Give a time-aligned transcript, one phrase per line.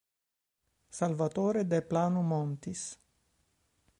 [0.99, 2.83] Salvatore de Plano Montis.